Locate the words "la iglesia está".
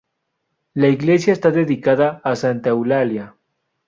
0.73-1.51